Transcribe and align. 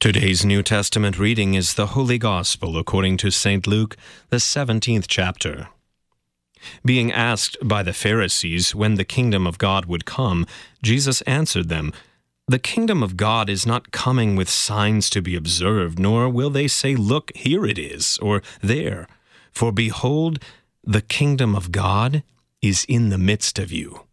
Today's 0.00 0.46
New 0.46 0.62
Testament 0.62 1.18
reading 1.18 1.52
is 1.52 1.74
the 1.74 1.88
Holy 1.88 2.16
Gospel 2.16 2.78
according 2.78 3.18
to 3.18 3.30
St. 3.30 3.66
Luke, 3.66 3.98
the 4.30 4.38
17th 4.38 5.04
chapter. 5.06 5.68
Being 6.82 7.12
asked 7.12 7.58
by 7.62 7.82
the 7.82 7.92
Pharisees 7.92 8.74
when 8.74 8.94
the 8.94 9.04
kingdom 9.04 9.46
of 9.46 9.58
God 9.58 9.84
would 9.84 10.06
come, 10.06 10.46
Jesus 10.82 11.20
answered 11.22 11.68
them, 11.68 11.92
The 12.48 12.58
kingdom 12.58 13.02
of 13.02 13.18
God 13.18 13.50
is 13.50 13.66
not 13.66 13.92
coming 13.92 14.36
with 14.36 14.48
signs 14.48 15.10
to 15.10 15.20
be 15.20 15.36
observed, 15.36 15.98
nor 15.98 16.30
will 16.30 16.48
they 16.48 16.66
say, 16.66 16.96
Look, 16.96 17.30
here 17.36 17.66
it 17.66 17.78
is, 17.78 18.18
or 18.22 18.40
there. 18.62 19.06
For 19.52 19.70
behold, 19.70 20.42
the 20.82 21.02
kingdom 21.02 21.54
of 21.54 21.72
God 21.72 22.22
is 22.62 22.86
in 22.88 23.10
the 23.10 23.18
midst 23.18 23.58
of 23.58 23.70
you. 23.70 24.06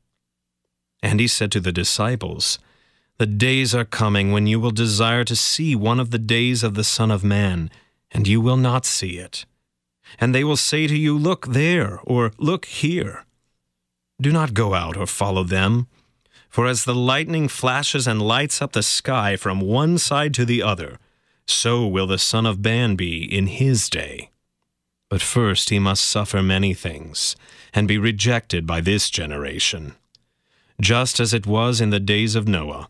And 1.02 1.22
he 1.22 1.30
said 1.30 1.50
to 1.54 1.62
the 1.62 1.72
disciples, 1.72 2.60
the 3.18 3.26
days 3.26 3.74
are 3.74 3.86
coming 3.86 4.32
when 4.32 4.46
you 4.46 4.60
will 4.60 4.72
desire 4.72 5.24
to 5.24 5.36
see 5.36 5.76
one 5.76 6.00
of 6.00 6.12
the 6.12 6.20
days 6.20 6.64
of 6.64 6.76
the 6.76 6.84
Son 6.84 7.10
of 7.10 7.24
Man, 7.24 7.72
and 8.12 8.28
you 8.28 8.40
will 8.40 8.58
not 8.58 8.86
see 8.86 9.18
it. 9.18 9.46
And 10.20 10.34
they 10.34 10.44
will 10.44 10.58
say 10.58 10.86
to 10.88 10.96
you, 10.96 11.18
Look 11.18 11.48
there, 11.48 12.00
or 12.04 12.32
Look 12.38 12.66
here. 12.66 13.26
Do 14.22 14.32
not 14.32 14.54
go 14.54 14.74
out 14.74 14.98
or 14.98 15.08
follow 15.08 15.44
them. 15.44 15.88
For 16.50 16.66
as 16.66 16.86
the 16.86 16.96
lightning 16.96 17.48
flashes 17.48 18.08
and 18.08 18.22
lights 18.22 18.62
up 18.62 18.74
the 18.74 18.84
sky 18.84 19.36
from 19.36 19.60
one 19.62 19.98
side 19.98 20.34
to 20.36 20.46
the 20.46 20.64
other, 20.64 20.98
so 21.46 21.86
will 21.88 22.08
the 22.08 22.18
Son 22.18 22.46
of 22.46 22.64
Man 22.64 22.96
be 22.96 23.24
in 23.24 23.48
his 23.48 23.90
day. 23.90 24.30
But 25.10 25.22
first 25.22 25.70
he 25.70 25.80
must 25.80 26.06
suffer 26.06 26.44
many 26.44 26.74
things, 26.74 27.36
and 27.74 27.88
be 27.88 27.98
rejected 27.98 28.66
by 28.68 28.82
this 28.82 29.10
generation. 29.10 29.96
Just 30.80 31.20
as 31.20 31.34
it 31.34 31.48
was 31.48 31.82
in 31.82 31.90
the 31.90 32.00
days 32.00 32.36
of 32.36 32.48
Noah, 32.48 32.90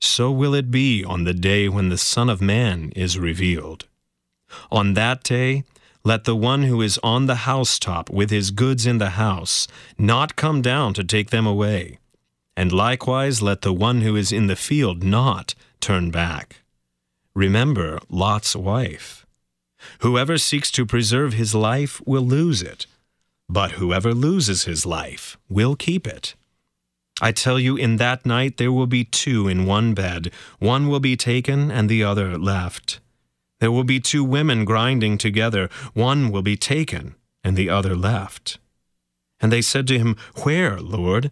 so 0.00 0.30
will 0.30 0.54
it 0.54 0.70
be 0.70 1.04
on 1.04 1.24
the 1.24 1.34
day 1.34 1.68
when 1.68 1.88
the 1.88 1.98
Son 1.98 2.28
of 2.28 2.40
Man 2.40 2.92
is 2.94 3.18
revealed. 3.18 3.86
On 4.70 4.94
that 4.94 5.22
day, 5.22 5.64
let 6.04 6.24
the 6.24 6.36
one 6.36 6.62
who 6.62 6.80
is 6.80 6.98
on 7.02 7.26
the 7.26 7.44
housetop 7.46 8.08
with 8.08 8.30
his 8.30 8.50
goods 8.50 8.86
in 8.86 8.98
the 8.98 9.10
house 9.10 9.68
not 9.98 10.36
come 10.36 10.62
down 10.62 10.94
to 10.94 11.04
take 11.04 11.30
them 11.30 11.46
away. 11.46 11.98
And 12.56 12.72
likewise 12.72 13.42
let 13.42 13.62
the 13.62 13.72
one 13.72 14.00
who 14.00 14.16
is 14.16 14.32
in 14.32 14.46
the 14.46 14.56
field 14.56 15.02
not 15.02 15.54
turn 15.80 16.10
back. 16.10 16.62
Remember 17.34 18.00
Lot's 18.08 18.56
wife. 18.56 19.26
Whoever 20.00 20.38
seeks 20.38 20.70
to 20.72 20.86
preserve 20.86 21.34
his 21.34 21.54
life 21.54 22.00
will 22.04 22.22
lose 22.22 22.62
it, 22.62 22.86
but 23.48 23.72
whoever 23.72 24.12
loses 24.12 24.64
his 24.64 24.84
life 24.84 25.36
will 25.48 25.76
keep 25.76 26.06
it. 26.06 26.34
I 27.20 27.32
tell 27.32 27.58
you, 27.58 27.76
in 27.76 27.96
that 27.96 28.24
night 28.24 28.56
there 28.56 28.72
will 28.72 28.86
be 28.86 29.04
two 29.04 29.48
in 29.48 29.66
one 29.66 29.94
bed. 29.94 30.30
One 30.58 30.88
will 30.88 31.00
be 31.00 31.16
taken, 31.16 31.70
and 31.70 31.88
the 31.88 32.04
other 32.04 32.38
left. 32.38 33.00
There 33.60 33.72
will 33.72 33.84
be 33.84 34.00
two 34.00 34.22
women 34.22 34.64
grinding 34.64 35.18
together. 35.18 35.68
One 35.94 36.30
will 36.30 36.42
be 36.42 36.56
taken, 36.56 37.16
and 37.42 37.56
the 37.56 37.70
other 37.70 37.96
left. 37.96 38.58
And 39.40 39.52
they 39.52 39.62
said 39.62 39.86
to 39.88 39.98
him, 39.98 40.16
Where, 40.42 40.80
Lord? 40.80 41.30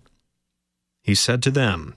He 1.03 1.15
said 1.15 1.43
to 1.45 1.51
them, 1.51 1.95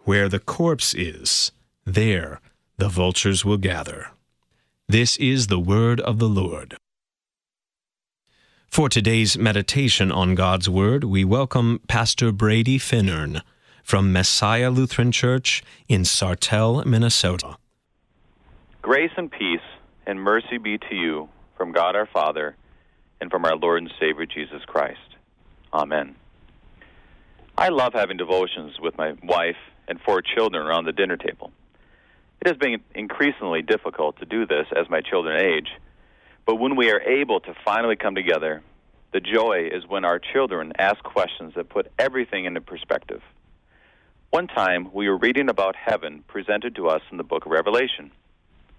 Where 0.00 0.28
the 0.28 0.40
corpse 0.40 0.92
is, 0.94 1.52
there 1.84 2.40
the 2.78 2.88
vultures 2.88 3.44
will 3.44 3.58
gather. 3.58 4.10
This 4.88 5.16
is 5.18 5.46
the 5.46 5.60
word 5.60 6.00
of 6.00 6.18
the 6.18 6.28
Lord. 6.28 6.76
For 8.70 8.88
today's 8.88 9.36
meditation 9.36 10.12
on 10.12 10.36
God's 10.36 10.70
Word, 10.70 11.02
we 11.02 11.24
welcome 11.24 11.80
Pastor 11.88 12.30
Brady 12.30 12.78
Finnern 12.78 13.42
from 13.82 14.12
Messiah 14.12 14.70
Lutheran 14.70 15.10
Church 15.10 15.64
in 15.88 16.02
Sartell, 16.02 16.86
Minnesota. 16.86 17.56
Grace 18.80 19.10
and 19.16 19.28
peace 19.28 19.58
and 20.06 20.20
mercy 20.20 20.58
be 20.58 20.78
to 20.78 20.94
you 20.94 21.28
from 21.56 21.72
God 21.72 21.96
our 21.96 22.06
Father 22.06 22.54
and 23.20 23.28
from 23.28 23.44
our 23.44 23.56
Lord 23.56 23.82
and 23.82 23.92
Savior 23.98 24.24
Jesus 24.24 24.62
Christ. 24.68 25.16
Amen. 25.74 26.14
I 27.58 27.70
love 27.70 27.92
having 27.92 28.18
devotions 28.18 28.78
with 28.80 28.96
my 28.96 29.14
wife 29.24 29.58
and 29.88 30.00
four 30.00 30.22
children 30.22 30.64
around 30.64 30.84
the 30.84 30.92
dinner 30.92 31.16
table. 31.16 31.50
It 32.40 32.46
has 32.46 32.56
been 32.56 32.80
increasingly 32.94 33.62
difficult 33.62 34.20
to 34.20 34.26
do 34.26 34.46
this 34.46 34.66
as 34.76 34.88
my 34.88 35.00
children 35.00 35.44
age 35.44 35.70
but 36.50 36.56
when 36.56 36.74
we 36.74 36.90
are 36.90 37.00
able 37.02 37.38
to 37.38 37.54
finally 37.64 37.94
come 37.94 38.16
together, 38.16 38.60
the 39.12 39.20
joy 39.20 39.68
is 39.70 39.86
when 39.86 40.04
our 40.04 40.18
children 40.18 40.72
ask 40.80 41.00
questions 41.04 41.52
that 41.54 41.68
put 41.68 41.92
everything 41.96 42.44
into 42.44 42.60
perspective. 42.60 43.22
One 44.30 44.48
time, 44.48 44.90
we 44.92 45.08
were 45.08 45.16
reading 45.16 45.48
about 45.48 45.76
heaven 45.76 46.24
presented 46.26 46.74
to 46.74 46.88
us 46.88 47.02
in 47.12 47.18
the 47.18 47.22
book 47.22 47.46
of 47.46 47.52
Revelation. 47.52 48.10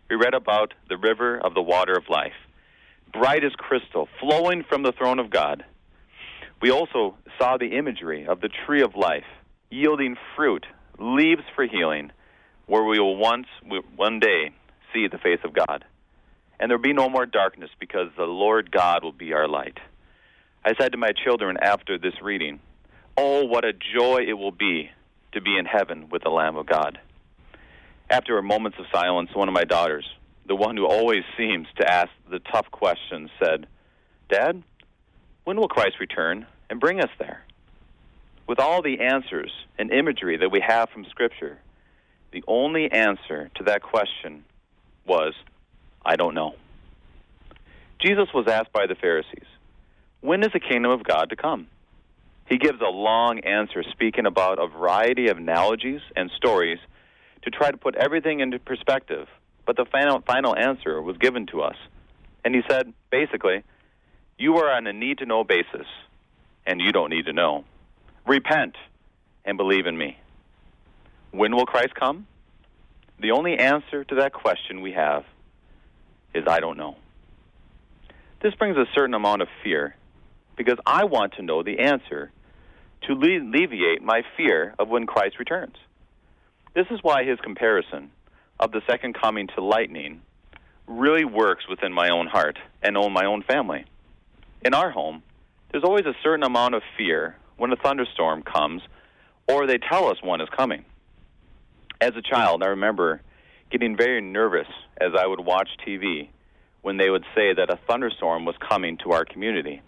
We 0.10 0.18
read 0.18 0.34
about 0.34 0.74
the 0.90 0.98
river 0.98 1.38
of 1.38 1.54
the 1.54 1.62
water 1.62 1.94
of 1.94 2.10
life, 2.10 2.36
bright 3.14 3.46
as 3.46 3.54
crystal, 3.54 4.10
flowing 4.20 4.66
from 4.68 4.84
the 4.84 4.92
throne 4.92 5.20
of 5.20 5.30
God. 5.30 5.64
We 6.62 6.72
also 6.72 7.16
saw 7.40 7.56
the 7.56 7.78
imagery 7.78 8.28
of 8.28 8.42
the 8.42 8.50
tree 8.66 8.82
of 8.82 8.98
life, 8.98 9.24
yielding 9.70 10.18
fruit, 10.36 10.66
leaves 11.00 11.44
for 11.56 11.66
healing, 11.66 12.12
where 12.66 12.84
we 12.84 13.00
will 13.00 13.16
once, 13.16 13.48
one 13.96 14.20
day, 14.20 14.52
see 14.92 15.08
the 15.08 15.20
face 15.20 15.40
of 15.46 15.54
God 15.54 15.86
and 16.62 16.70
there 16.70 16.78
will 16.78 16.84
be 16.84 16.94
no 16.94 17.10
more 17.10 17.26
darkness 17.26 17.72
because 17.80 18.10
the 18.16 18.26
Lord 18.26 18.72
God 18.72 19.04
will 19.04 19.12
be 19.12 19.34
our 19.34 19.48
light. 19.48 19.80
I 20.64 20.76
said 20.80 20.92
to 20.92 20.98
my 20.98 21.12
children 21.12 21.58
after 21.60 21.98
this 21.98 22.14
reading, 22.22 22.60
Oh, 23.18 23.46
what 23.46 23.66
a 23.66 23.74
joy 23.74 24.26
it 24.28 24.34
will 24.34 24.52
be 24.52 24.92
to 25.32 25.42
be 25.42 25.58
in 25.58 25.66
heaven 25.66 26.10
with 26.10 26.22
the 26.22 26.30
Lamb 26.30 26.58
of 26.58 26.68
God. 26.68 27.00
After 28.12 28.38
a 28.38 28.44
moments 28.44 28.78
of 28.78 28.86
silence, 28.94 29.32
one 29.34 29.48
of 29.48 29.56
my 29.56 29.64
daughters, 29.64 30.06
the 30.46 30.56
one 30.56 30.78
who 30.78 30.86
always 30.86 31.24
seems 31.36 31.68
to 31.80 31.92
ask 31.92 32.10
the 32.30 32.40
tough 32.40 32.70
questions, 32.70 33.32
said, 33.44 33.66
Dad, 34.30 34.62
when 35.46 35.58
will 35.58 35.68
Christ 35.68 35.96
return 36.00 36.46
and 36.70 36.80
bring 36.80 37.02
us 37.02 37.10
there? 37.18 37.44
With 38.48 38.60
all 38.60 38.84
the 38.84 39.00
answers 39.00 39.52
and 39.80 39.92
imagery 39.92 40.38
that 40.38 40.52
we 40.52 40.64
have 40.66 40.90
from 40.90 41.06
Scripture, 41.06 41.58
the 42.32 42.44
only 42.48 42.92
answer 42.92 43.50
to 43.56 43.64
that 43.64 43.82
question 43.82 44.46
was 45.08 45.34
I 46.06 46.16
don't 46.16 46.34
know. 46.34 46.56
Jesus 48.00 48.28
was 48.34 48.48
asked 48.48 48.74
by 48.74 48.88
the 48.88 48.96
Pharisees, 48.96 49.46
When 50.22 50.44
is 50.44 50.52
the 50.54 50.60
kingdom 50.60 50.92
of 50.92 51.04
God 51.04 51.30
to 51.30 51.36
come? 51.36 51.68
He 52.48 52.58
gives 52.58 52.82
a 52.82 52.90
long 52.90 53.40
answer 53.40 53.84
speaking 53.92 54.26
about 54.26 54.60
a 54.62 54.68
variety 54.68 55.28
of 55.28 55.38
analogies 55.38 56.02
and 56.16 56.30
stories 56.36 56.80
to 57.44 57.50
try 57.50 57.72
to 57.72 57.78
put 57.78 57.96
everything 57.96 58.40
into 58.40 58.60
perspective. 58.60 59.28
But 59.66 59.78
the 59.78 59.86
final, 59.86 60.22
final 60.22 60.56
answer 60.56 61.02
was 61.02 61.18
given 61.18 61.46
to 61.48 61.62
us. 61.62 61.76
And 62.44 62.56
he 62.56 62.62
said, 62.68 62.94
basically, 63.12 63.64
you 64.38 64.58
are 64.58 64.72
on 64.72 64.88
a 64.88 64.94
need 64.94 65.20
to 65.20 65.26
know 65.26 65.44
basis, 65.44 65.86
and 66.66 66.82
you 66.82 66.92
don't 66.92 67.12
need 67.12 67.26
to 67.28 67.34
know. 67.34 67.64
Repent 68.26 68.76
and 69.46 69.58
believe 69.58 69.86
in 69.86 69.98
me. 69.98 70.18
When 71.32 71.56
will 71.56 71.66
Christ 71.66 71.94
come? 71.96 72.28
The 73.20 73.32
only 73.32 73.58
answer 73.58 74.04
to 74.04 74.16
that 74.16 74.34
question 74.34 74.82
we 74.82 74.94
have 74.94 75.24
is 76.34 76.46
I 76.48 76.60
don't 76.60 76.78
know. 76.78 76.96
This 78.42 78.56
brings 78.56 78.78
a 78.78 78.86
certain 78.96 79.14
amount 79.14 79.42
of 79.42 79.48
fear 79.64 79.96
because 80.56 80.80
I 80.86 81.04
want 81.06 81.34
to 81.34 81.44
know 81.44 81.64
the 81.64 81.80
answer 81.80 82.32
to 83.04 83.14
alleviate 83.14 84.02
my 84.02 84.24
fear 84.38 84.74
of 84.80 84.90
when 84.90 85.06
Christ 85.06 85.40
returns. 85.40 85.76
This 86.74 86.88
is 86.90 87.00
why 87.02 87.24
his 87.24 87.40
comparison 87.40 88.12
of 88.60 88.72
the 88.72 88.82
second 88.88 89.14
coming 89.14 89.48
to 89.56 89.64
lightning 89.64 90.22
really 90.88 91.26
works 91.26 91.68
within 91.68 91.94
my 91.94 92.10
own 92.10 92.28
heart 92.28 92.58
and 92.82 92.98
on 92.98 93.12
my 93.12 93.26
own 93.26 93.44
family. 93.44 93.86
In 94.64 94.74
our 94.74 94.92
home, 94.92 95.24
there's 95.72 95.84
always 95.84 96.06
a 96.06 96.16
certain 96.24 96.44
amount 96.44 96.76
of 96.76 96.84
fear 96.98 97.36
when 97.58 97.72
a 97.72 97.76
thunderstorm 97.76 98.44
comes 98.44 98.82
or 99.48 99.68
they 99.68 99.78
tell 99.78 100.08
us 100.08 100.22
one 100.22 100.42
is 100.42 100.50
coming. 100.56 100.86
As 102.00 102.16
a 102.16 102.22
child, 102.22 102.64
I 102.64 102.68
remember 102.68 103.22
getting 103.72 103.96
very 103.96 104.22
nervous 104.22 104.68
as 105.00 105.12
I 105.18 105.26
would 105.26 105.40
watch 105.40 105.70
TV 105.88 106.30
when 106.82 106.98
they 106.98 107.10
would 107.10 107.24
say 107.36 107.54
that 107.54 107.70
a 107.70 107.80
thunderstorm 107.88 108.46
was 108.46 108.56
coming 108.58 108.98
to 109.04 109.12
our 109.12 109.26
community. 109.26 109.82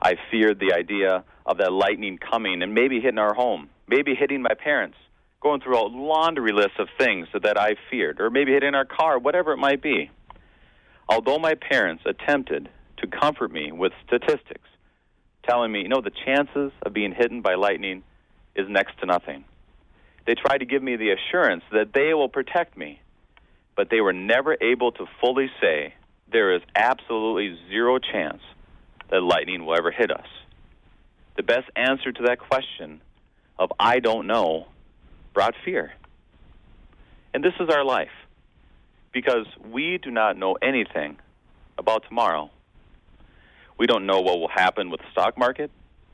I 0.00 0.14
feared 0.30 0.60
the 0.60 0.72
idea 0.74 1.24
of 1.44 1.58
that 1.58 1.72
lightning 1.72 2.18
coming 2.18 2.62
and 2.62 2.74
maybe 2.74 3.00
hitting 3.00 3.18
our 3.18 3.34
home, 3.34 3.68
maybe 3.88 4.14
hitting 4.14 4.42
my 4.42 4.54
parents, 4.54 4.96
going 5.40 5.60
through 5.60 5.78
a 5.78 5.86
laundry 5.86 6.52
list 6.52 6.78
of 6.78 6.88
things 6.98 7.28
that 7.42 7.58
I 7.58 7.76
feared, 7.90 8.20
or 8.20 8.30
maybe 8.30 8.52
hitting 8.52 8.74
our 8.74 8.84
car, 8.84 9.18
whatever 9.18 9.52
it 9.52 9.58
might 9.58 9.82
be. 9.82 10.10
Although 11.08 11.38
my 11.38 11.54
parents 11.54 12.04
attempted 12.06 12.68
to 12.98 13.06
comfort 13.06 13.52
me 13.52 13.72
with 13.72 13.92
statistics, 14.06 14.68
telling 15.48 15.70
me, 15.70 15.82
you 15.82 15.88
know, 15.88 16.00
the 16.00 16.10
chances 16.24 16.72
of 16.82 16.92
being 16.92 17.12
hit 17.12 17.30
by 17.42 17.54
lightning 17.54 18.02
is 18.54 18.68
next 18.68 18.98
to 19.00 19.06
nothing. 19.06 19.44
They 20.26 20.34
tried 20.34 20.58
to 20.58 20.66
give 20.66 20.82
me 20.82 20.96
the 20.96 21.10
assurance 21.10 21.62
that 21.72 21.92
they 21.92 22.12
will 22.12 22.28
protect 22.28 22.76
me, 22.76 23.00
but 23.76 23.90
they 23.90 24.00
were 24.00 24.12
never 24.12 24.56
able 24.60 24.92
to 24.92 25.06
fully 25.20 25.50
say 25.60 25.94
there 26.30 26.54
is 26.54 26.62
absolutely 26.74 27.56
zero 27.68 27.98
chance 27.98 28.42
that 29.10 29.22
lightning 29.22 29.64
will 29.64 29.76
ever 29.76 29.92
hit 29.92 30.10
us. 30.10 30.26
The 31.36 31.44
best 31.44 31.70
answer 31.76 32.10
to 32.10 32.22
that 32.24 32.40
question 32.40 33.00
of 33.58 33.70
I 33.78 34.00
don't 34.00 34.26
know 34.26 34.66
brought 35.32 35.54
fear. 35.64 35.92
And 37.32 37.44
this 37.44 37.54
is 37.60 37.68
our 37.68 37.84
life 37.84 38.10
because 39.12 39.46
we 39.70 39.98
do 40.02 40.10
not 40.10 40.36
know 40.36 40.56
anything 40.60 41.18
about 41.78 42.04
tomorrow. 42.08 42.50
We 43.78 43.86
don't 43.86 44.06
know 44.06 44.22
what 44.22 44.40
will 44.40 44.48
happen 44.48 44.90
with 44.90 45.00
the 45.00 45.06
stock 45.12 45.38
market, 45.38 45.70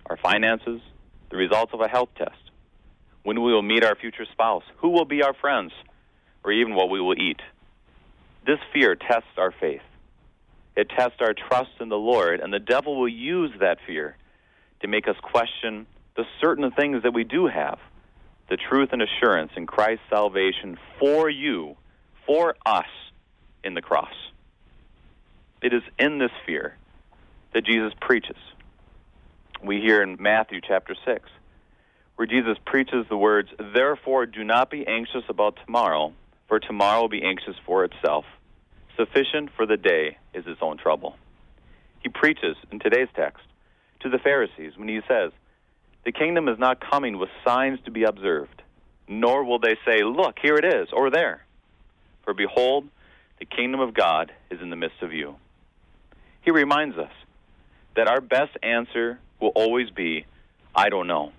our 0.07 0.17
finances, 0.17 0.81
the 1.31 1.37
results 1.37 1.73
of 1.73 1.81
a 1.81 1.89
health 1.89 2.11
test, 2.17 2.42
when 3.23 3.41
we 3.43 3.53
will 3.53 3.63
meet 3.63 3.85
our 3.85 3.95
future 3.95 4.27
spouse, 4.31 4.65
who 4.79 4.89
will 4.89 5.05
be 5.05 5.23
our 5.23 5.35
friends, 5.35 5.73
or 6.45 6.53
even 6.53 6.75
what 6.75 6.91
we 6.91 7.01
will 7.01 7.15
eat. 7.15 7.41
This 8.47 8.59
fear 8.73 8.97
tests 8.97 9.31
our 9.37 9.53
faith. 9.53 9.83
It 10.77 10.89
tests 10.89 11.19
our 11.21 11.35
trust 11.35 11.71
in 11.81 11.89
the 11.89 11.97
Lord, 11.97 12.41
and 12.41 12.53
the 12.53 12.59
devil 12.59 12.99
will 12.99 13.09
use 13.09 13.53
that 13.61 13.79
fear 13.87 14.17
to 14.81 14.89
make 14.89 15.07
us 15.07 15.17
question 15.23 15.87
the 16.17 16.25
certain 16.41 16.71
things 16.73 17.03
that 17.03 17.15
we 17.15 17.25
do 17.25 17.47
have 17.47 17.79
the 18.49 18.57
truth 18.57 18.91
and 18.93 19.01
assurance 19.01 19.53
in 19.57 19.67
Christ's 19.67 20.05
salvation 20.11 20.77
for 20.99 21.31
you, 21.31 21.77
for 22.27 22.55
us 22.67 22.85
in 23.65 23.73
the 23.73 23.81
cross. 23.81 24.13
It 25.63 25.73
is 25.73 25.83
in 25.99 26.19
this 26.19 26.33
fear 26.45 26.77
that 27.55 27.65
Jesus 27.65 27.95
preaches. 28.01 28.37
We 29.63 29.81
hear 29.81 30.03
in 30.03 30.17
Matthew 30.21 30.61
chapter 30.61 30.95
6, 31.05 31.31
where 32.17 32.27
Jesus 32.27 32.57
preaches 32.65 33.07
the 33.09 33.17
words, 33.17 33.49
Therefore, 33.75 34.27
do 34.27 34.45
not 34.45 34.71
be 34.71 34.87
anxious 34.87 35.25
about 35.29 35.59
tomorrow, 35.65 36.13
for 36.49 36.61
tomorrow 36.61 37.03
will 37.03 37.09
be 37.09 37.23
anxious 37.23 37.57
for 37.65 37.85
itself. 37.85 38.25
Sufficient 38.97 39.51
for 39.57 39.67
the 39.67 39.77
day 39.77 40.19
is 40.35 40.45
its 40.47 40.61
own 40.63 40.77
trouble. 40.77 41.17
He 42.01 42.09
preaches 42.09 42.57
in 42.71 42.79
today's 42.79 43.09
text 43.15 43.43
to 44.01 44.11
the 44.11 44.19
Pharisees 44.19 44.77
when 44.77 44.89
he 44.89 45.01
says, 45.09 45.33
The 46.05 46.13
kingdom 46.13 46.49
is 46.49 46.59
not 46.59 46.81
coming 46.81 47.19
with 47.19 47.31
signs 47.45 47.79
to 47.85 47.91
be 47.91 48.05
observed, 48.05 48.63
nor 49.09 49.45
will 49.45 49.59
they 49.59 49.77
say, 49.87 50.03
Look, 50.03 50.37
here 50.41 50.57
it 50.57 50.65
is, 50.65 50.89
or 50.93 51.11
there. 51.11 51.45
For 52.25 52.35
behold, 52.35 52.89
the 53.39 53.47
kingdom 53.47 53.81
of 53.81 53.95
God 53.95 54.33
is 54.51 54.61
in 54.61 54.71
the 54.71 54.77
midst 54.77 55.03
of 55.03 55.13
you. 55.13 55.37
He 56.43 56.51
reminds 56.51 56.99
us 56.99 57.11
that 57.97 58.09
our 58.09 58.21
best 58.21 58.57
answer 58.63 59.19
will 59.41 59.53
always 59.55 59.91
be, 59.91 60.27
I 60.75 60.89
don't 60.89 61.07
know. 61.07 61.33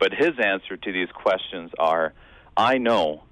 But 0.00 0.14
his 0.14 0.32
answer 0.42 0.78
to 0.78 0.92
these 0.92 1.10
questions 1.12 1.70
are, 1.78 2.14
I 2.56 2.78
know, 2.78 3.22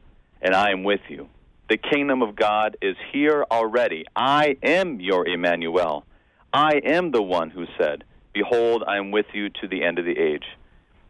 and 0.42 0.54
I 0.54 0.70
am 0.70 0.84
with 0.84 1.00
you. 1.08 1.28
The 1.70 1.78
kingdom 1.78 2.22
of 2.22 2.36
God 2.36 2.76
is 2.80 2.96
here 3.12 3.44
already. 3.50 4.04
I 4.14 4.56
am 4.62 5.00
your 5.00 5.26
Emmanuel. 5.26 6.04
I 6.52 6.80
am 6.84 7.10
the 7.10 7.22
one 7.22 7.50
who 7.50 7.64
said, 7.78 8.04
Behold, 8.32 8.84
I 8.86 8.98
am 8.98 9.10
with 9.10 9.26
you 9.32 9.48
to 9.48 9.68
the 9.68 9.82
end 9.82 9.98
of 9.98 10.04
the 10.04 10.18
age. 10.18 10.44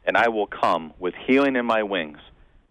And 0.06 0.16
I 0.16 0.28
will 0.28 0.46
come 0.46 0.94
with 0.99 1.14
healing 1.26 1.56
in 1.56 1.66
my 1.66 1.82
wings 1.82 2.19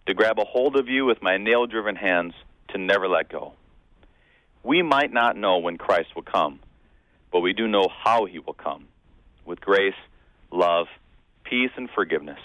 to 0.08 0.14
grab 0.14 0.40
a 0.40 0.46
hold 0.46 0.76
of 0.78 0.88
you 0.88 1.06
with 1.06 1.22
my 1.22 1.38
nail 1.38 1.68
driven 1.68 1.96
hands 1.96 2.34
to 2.70 2.78
never 2.78 3.08
let 3.08 3.30
go. 3.30 3.54
We 4.64 4.82
might 4.82 5.12
not 5.12 5.38
know 5.38 5.58
when 5.60 5.78
Christ 5.78 6.16
will 6.16 6.24
come, 6.24 6.62
but 7.32 7.42
we 7.42 7.54
do 7.54 7.68
know 7.68 7.88
how 8.04 8.26
he 8.26 8.40
will 8.40 8.54
come 8.54 8.88
with 9.46 9.62
grace, 9.62 9.94
love, 10.52 10.88
peace, 11.44 11.72
and 11.78 11.90
forgiveness, 11.90 12.40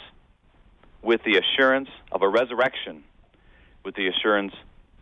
with 1.03 1.23
the 1.25 1.39
assurance 1.39 1.89
of 2.11 2.23
a 2.23 2.29
resurrection, 2.29 3.03
with 3.85 3.95
the 3.95 4.09
assurance 4.09 4.53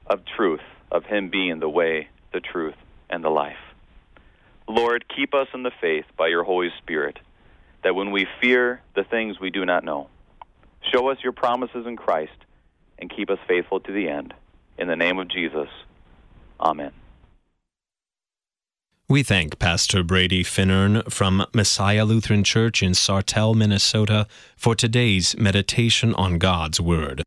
of 0.06 0.20
truth, 0.36 0.60
of 0.90 1.04
him 1.04 1.30
being 1.30 1.60
the 1.60 1.68
way, 1.68 2.08
the 2.32 2.40
truth, 2.40 2.74
and 3.08 3.22
the 3.22 3.28
life. 3.28 3.56
Lord, 4.68 5.04
keep 5.14 5.34
us 5.34 5.48
in 5.52 5.62
the 5.62 5.72
faith 5.80 6.04
by 6.16 6.28
your 6.28 6.44
Holy 6.44 6.70
Spirit, 6.78 7.18
that 7.82 7.94
when 7.94 8.10
we 8.10 8.26
fear 8.40 8.80
the 8.94 9.04
things 9.04 9.40
we 9.40 9.50
do 9.50 9.64
not 9.64 9.84
know, 9.84 10.08
show 10.92 11.08
us 11.08 11.18
your 11.22 11.32
promises 11.32 11.86
in 11.86 11.96
Christ 11.96 12.32
and 12.98 13.14
keep 13.14 13.30
us 13.30 13.38
faithful 13.48 13.80
to 13.80 13.92
the 13.92 14.08
end. 14.08 14.34
In 14.78 14.88
the 14.88 14.96
name 14.96 15.18
of 15.18 15.28
Jesus, 15.28 15.68
amen. 16.60 16.92
We 19.10 19.24
thank 19.24 19.58
Pastor 19.58 20.04
Brady 20.04 20.44
Finnern 20.44 21.02
from 21.10 21.44
Messiah 21.52 22.04
Lutheran 22.04 22.44
Church 22.44 22.80
in 22.80 22.92
Sartell, 22.92 23.56
Minnesota, 23.56 24.28
for 24.56 24.76
today's 24.76 25.36
meditation 25.36 26.14
on 26.14 26.38
God's 26.38 26.80
Word. 26.80 27.24